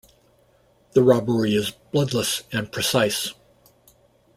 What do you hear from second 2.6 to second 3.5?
precise.